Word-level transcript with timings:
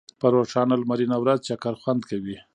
په 0.19 0.27
روښانه 0.35 0.75
لمرینه 0.81 1.17
ورځ 1.19 1.39
چکر 1.47 1.73
خوند 1.81 2.01
کوي. 2.09 2.37